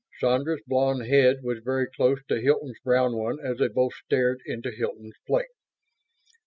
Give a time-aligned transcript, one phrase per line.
[0.19, 4.71] Sandra's blonde head was very close to Hilton's brown one as they both stared into
[4.71, 5.51] Hilton's plate.